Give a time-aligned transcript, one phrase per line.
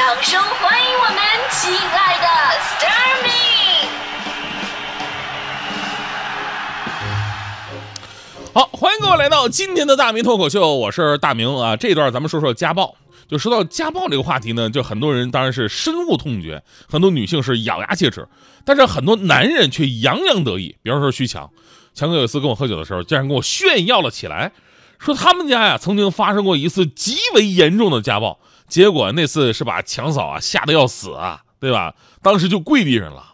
[0.00, 1.18] 掌声欢迎我们
[1.50, 2.26] 亲爱的
[2.58, 3.30] s t a r m y
[8.54, 11.76] 好，欢迎各位来到今天的大明脱口秀，我是大明啊。
[11.76, 12.96] 这段咱们说说家暴。
[13.28, 18.26] 就说到家暴这个话题呢，就很多人当然是深恶痛绝，很多女性是咬牙切齿，
[18.64, 20.76] 但是很多男人却洋洋得意。
[20.82, 21.50] 比方说徐强，
[21.92, 24.52] 强哥有一次跟我喝酒的时候，竟然跟我炫耀了起来，
[24.98, 28.38] 说他们家呀曾经发生过一次极为严重的家暴，
[28.70, 31.92] 结果那次是把强嫂啊吓得要死啊，对吧？
[32.22, 33.26] 当时就跪地上了。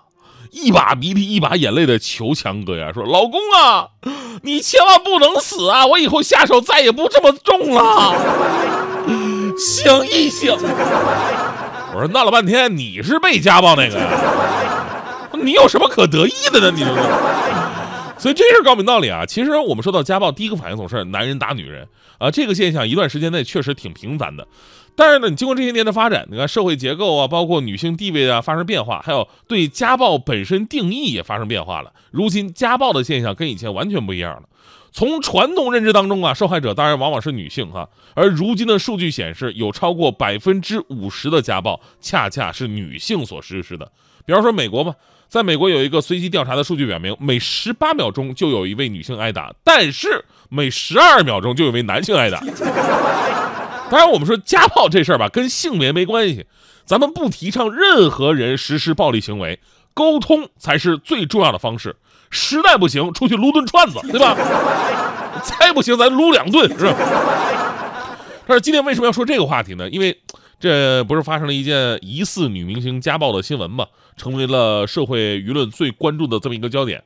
[0.50, 3.88] 一把鼻涕一把眼泪的求强哥呀，说：“老公啊，
[4.42, 5.84] 你千万不能死啊！
[5.84, 8.14] 我以后下手再也不这么重了。
[9.58, 10.56] 醒一醒！”
[11.92, 14.08] 我说闹了半天，你是被家暴那个呀？
[15.34, 16.70] 你有什么可得意的呢？
[16.74, 16.94] 你说？
[18.16, 19.26] 所以这是高明道理啊。
[19.26, 24.48] 其实我们说到家暴，第一个反应总是男人打女人啊，这个现象一段时间内确实挺频繁的。
[24.96, 31.92] 但是呢，你经过这些年的发展，你看社会结构啊，包括女性地位啊发生变化，还有对家暴本身定义也发生变化了。
[32.10, 34.42] 如今家暴的现象跟以前完全不一样了。
[34.92, 43.92] 从传统认知当中啊，受害者当然往往是女性哈，而如今的数据显示，有超过百分之五十的家暴恰恰是女性所实施的。
[44.24, 44.94] 比方说美国吧，
[45.28, 52.42] 在美国有一个随机调查的数据表明，每十八秒钟就有一位女性挨打，但是每十二秒钟就有一位男性挨打。
[53.90, 56.46] 当然，我们说家暴这事儿吧，跟性别没关系。
[56.84, 59.58] 咱们不提倡任何人实施暴力行为，
[59.94, 61.96] 沟通才是最重要的方式。
[62.30, 64.36] 实在不行，出去撸顿串子，对吧？
[65.42, 66.94] 再不行，咱撸两顿，是吧？
[68.46, 69.88] 但是今天为什么要说这个话题呢？
[69.90, 70.16] 因为
[70.58, 73.86] 这不是发生了一件疑似女明星家暴的新闻嘛，
[74.16, 77.02] 成为了社会舆论最关注的这么一个焦点。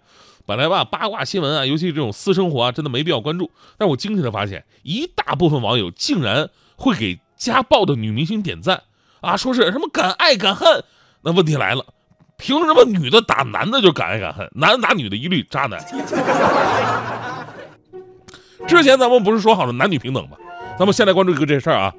[0.51, 3.49] 本来吧，八卦新闻啊，尤其这种私生活啊，真的没必要关注。
[3.79, 6.51] 但我惊奇的发现，一大部分网友竟然。
[6.83, 8.85] 会给家暴的女明星点赞
[9.21, 10.83] 啊，说是什么敢爱敢恨？
[11.21, 11.85] 那问题来了，
[12.39, 15.79] 凭什么女的打男的就敢爱敢恨，男的打女的一律渣男？
[18.67, 20.39] 之前咱们不是说好了男女平等吗？
[20.79, 21.93] 咱们先来关注一个这事儿啊。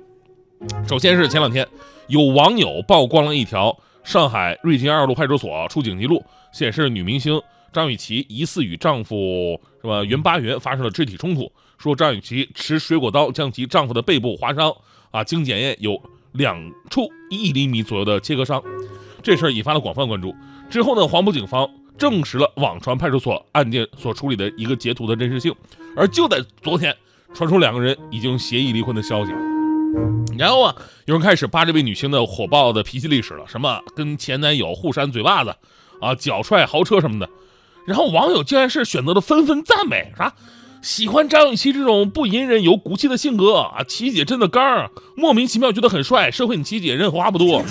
[0.88, 1.68] 首先是前两天
[2.08, 7.40] 有网友曝光了一条上海瑞金二路派出所出警记录，显示女明星
[7.74, 11.52] 张雨绮疑似与丈夫是吧袁巴元发生了肢体冲突。
[11.78, 14.72] 说张雨绮持水果刀将其丈夫的背部划伤，
[15.10, 16.00] 啊，经检验有
[16.34, 18.62] 两处一厘米左右的切割伤，
[19.24, 20.36] 这事儿引发了广泛关注。
[20.70, 21.68] 之后呢，黄埔警方
[21.98, 25.54] 证实了网传派出所案件所处理的一个截图的真实性。
[25.98, 26.96] 而就在昨天，
[27.34, 29.32] 传出两个人已经协议离婚的消息。
[30.38, 35.56] 然后啊，有人开始扒这位女星的火爆的脾气历史了，什么跟前男友互扇嘴巴子，
[36.00, 37.28] 啊，脚踹豪车什么的。
[37.86, 40.34] 然后网友竟然是选择了纷纷赞美，啥？
[40.82, 47.62] 喜欢张雨绮这种不隐忍有骨气的性格啊，琪姐真的刚，莫名其妙觉得很帅，社会你琪姐人话不多。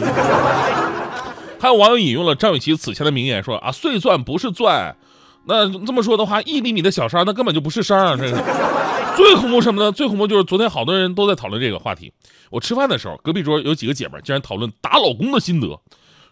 [1.59, 4.97] 还有网友引用了张雨绮此前的名言说啊，碎钻不是钻，
[5.47, 8.37] 那这么说的话，一厘米的小伤那根本就不是伤啊，这是。
[9.17, 9.91] 最恐怖什么呢？
[9.91, 12.13] 最恐怖就是昨天好多人都在讨论这个话题。
[12.49, 15.81] 我吃饭的时候，隔壁桌有几个姐妹竟然讨论打老公的心得，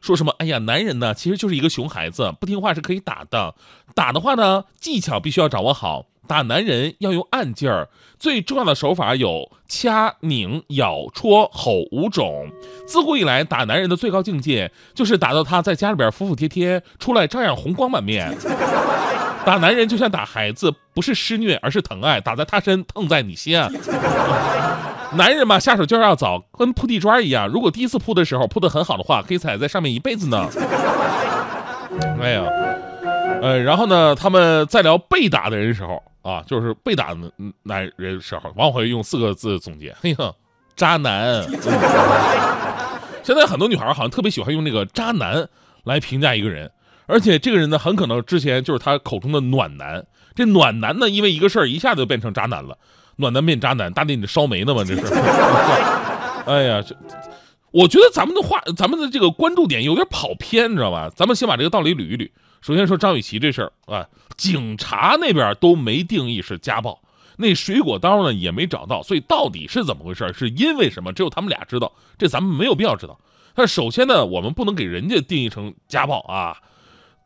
[0.00, 3.54] 说什么哎呀，男人呢其实就是一个熊孩子，不听话是可以打的，
[3.94, 6.06] 打的话呢技巧必须要掌握好。
[6.26, 7.88] 打男人要用暗劲儿，
[8.18, 12.50] 最重要的手法有掐、拧、咬、戳、吼五种。
[12.86, 18.36] 自古以来，打男人的最高境界就是打到他在家里边服服帖帖，出来照样红光满面。
[19.46, 22.20] 打男人就像打孩子，不是施虐，而是疼爱。
[22.20, 23.70] 打在他身，疼在你心啊！
[25.12, 27.48] 男人嘛，下手就是要早，跟铺地砖一样。
[27.48, 30.48] 如果第一次铺的时候铺的很好的话，可以踩在上面一辈子呢。
[32.20, 32.44] 哎呀，
[33.42, 36.02] 呃，然后呢，他们在聊被打的人时候。
[36.20, 37.20] 啊，就是被打的
[37.62, 40.32] 男人时候，往往会用四个字总结：嘿呀，
[40.76, 41.42] 渣男。
[43.24, 45.48] 现在很多女孩好像特别喜欢用那个“渣男”
[45.84, 46.70] 来评价一个人，
[47.06, 50.04] 而且这个人呢，很可能之前就是他口中的暖男。
[50.34, 52.76] 这暖男呢，因为一个事儿一下子就变成渣男了。
[53.20, 54.84] 暖男变渣男，大弟你烧煤呢吗？
[54.84, 55.02] 这是。
[56.46, 56.96] 哎呀，这，
[57.72, 61.10] 我觉得咱们的话，咱们的这个关注点有点跑偏，你知道吧？
[61.14, 62.30] 咱们先把这个道理捋一捋。
[62.62, 64.06] 首先说张雨绮这事儿啊，
[64.36, 67.00] 警察那边都没定义是家暴，
[67.36, 70.32] 那水果刀呢也没找到，所以到底是怎么回事？
[70.32, 71.12] 是因为什么？
[71.12, 73.18] 只有他们俩知道，这咱们没有必要知道。
[73.54, 76.56] 但首先呢，我们不能给人家定义成家暴啊。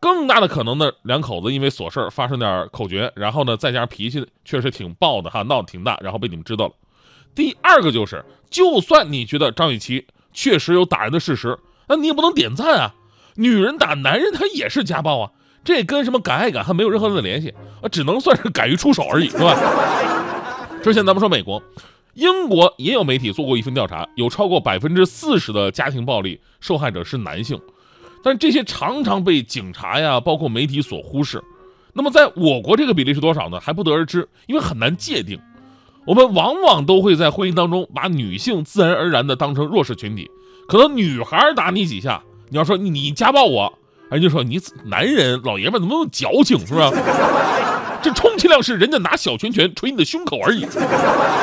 [0.03, 6.73] 更大的可能呢，两口子因为琐事发生点口角，然后呢再加上脾气确实挺暴的哈，闹得挺大，然后被你们知道了。
[7.37, 11.57] 第二个就是，就算你觉得张雨绮确实有打人的事实，
[11.87, 12.97] 那你也不能点赞啊。
[13.37, 15.31] 女人打男人，他也是家暴啊！
[15.63, 19.57] 这跟什么敢爱敢恨没有任何的联系啊，只能算是敢于出手而已，是吧？
[20.83, 21.63] 之前咱们说美国
[22.15, 27.61] 英国也有媒体做过一份调查，有超过百分之四十的家庭暴力受害者是男性，
[28.23, 31.43] 但这些常常被警察呀，包括媒体所忽视。
[31.93, 33.61] 那么在我国这个比例是多少呢？
[33.61, 35.39] 还不得而知，因为很难界定。
[36.07, 40.31] 我们往往都会在婚姻当中把女性自然而然的当成弱势群体，
[40.67, 43.73] 可能女孩打你几下，你要说你家暴我，
[44.11, 46.91] 人家说你男人老爷们怎么那么矫情，是吧？
[48.03, 50.67] 这充其量是人家拿小拳拳捶你的胸口而已，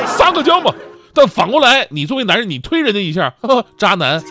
[0.05, 0.73] 撒个娇嘛。
[1.13, 3.33] 但反过来，你作为男人，你推人家一下，
[3.77, 4.23] 渣男啊！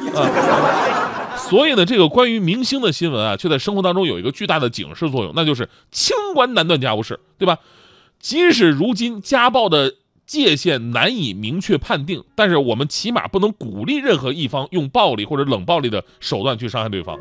[1.48, 7.58] 所以呢，这个关于明星的新闻啊，却在生活当中有一个巨大的警示作用，那就是清官难断家务事，对吧？
[8.20, 9.94] 即使如今家暴的
[10.26, 17.18] 界限难以明确判定，但是我们起码不能鼓励任何一方用暴力或者冷暴力的手段去伤害对方。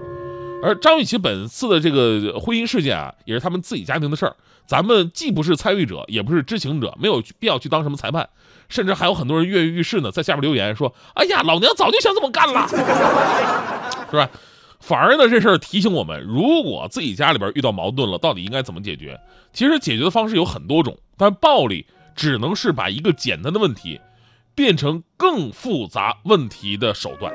[0.62, 4.35] 而张雨绮本次的这个婚姻事件啊，也是他们自己家庭的事儿，
[4.65, 8.27] 咱们既不是参与者，也不是知情者，没有必要去当什么裁判。
[8.69, 12.68] 甚至还有很多人跃跃欲试呢，在下面留言说：“哎呀，老娘早就想这么干了，
[14.12, 14.30] 是吧？”
[14.80, 19.19] 反而呢，这事儿提醒我们，如果自己家里边遇到矛盾了，到底应该怎么解决？
[19.54, 21.86] 其实解决的方式有很多种，但暴力。
[22.18, 24.02] 只能是把一个简单的问题
[24.56, 27.31] 变成更复杂问题的手段。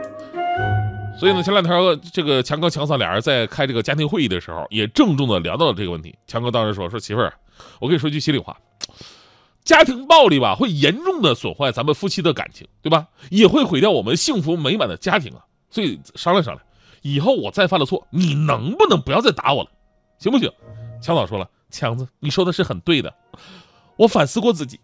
[1.17, 6.12] 所以呢，前两天这个强哥强嫂俩人在开这个家庭会议的时候，也郑重的聊到了这个问题。
[6.26, 7.32] 强哥当时说：“说媳妇儿，
[7.79, 8.56] 我跟你说句心里话，
[9.64, 13.06] 家庭暴力吧，会严重的损坏咱们夫妻的感情，对吧？
[13.30, 15.44] 也会毁掉我们幸福美满的家庭啊。
[15.70, 16.62] 所以商量商量，
[17.02, 19.70] 以后我再犯了错，你能不能不要再打我了，
[20.18, 20.50] 行不行？”
[21.00, 23.12] 强嫂说了：“强子，你说的是很对的。”
[23.96, 24.80] 我反思过自己，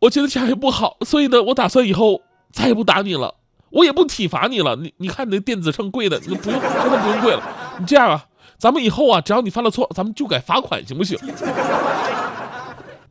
[0.00, 2.22] 我觉得这样也不好，所以呢，我打算以后
[2.52, 3.34] 再也不打你了，
[3.70, 4.74] 我也不体罚你了。
[4.76, 7.42] 你你看你那电子秤贵的，你不用，真的不用贵了。
[7.78, 8.26] 你这样啊，
[8.58, 11.18] 咱们以后啊，只要你犯了错，咱们就改罚款，行不行？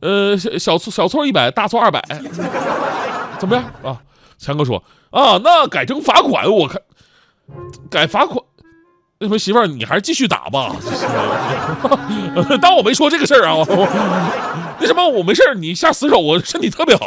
[0.02, 2.02] 呃，小小错小错一百，大错二百，
[3.38, 3.96] 怎么样啊？
[4.38, 6.82] 强哥说啊，那改成罚款，我看
[7.88, 8.38] 改罚款。
[9.18, 10.74] 那什么媳妇儿，你还是继续打吧，
[12.60, 13.64] 当我没说这个事儿啊。
[14.80, 17.06] 那什么，我没事儿，你下死手，我身体特别好。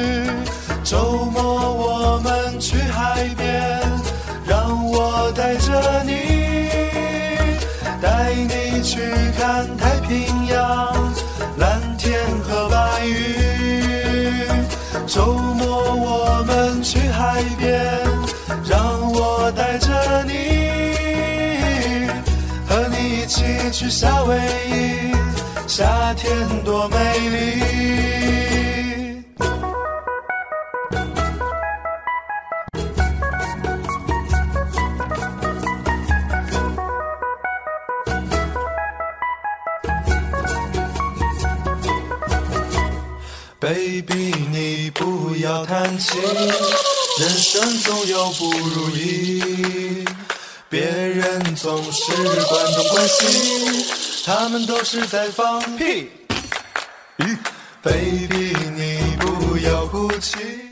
[0.91, 0.97] 周
[1.31, 1.41] 末
[1.73, 3.79] 我们去海边，
[4.45, 6.11] 让我带着你，
[8.01, 8.99] 带你去
[9.39, 10.93] 看太平洋，
[11.55, 14.67] 蓝天和白云。
[15.07, 17.81] 周末我们去海边，
[18.65, 22.09] 让我带着你，
[22.67, 24.35] 和你一起去夏威
[24.69, 25.15] 夷，
[25.67, 26.29] 夏天
[26.65, 26.97] 多美
[27.29, 28.20] 丽。
[43.61, 46.17] baby，你不要叹气，
[47.19, 50.03] 人生总有不如意。
[50.67, 52.11] 别人总是
[52.45, 53.85] 关东关西，
[54.25, 56.09] 他们都是在放屁。
[57.83, 60.70] baby，你不要哭泣。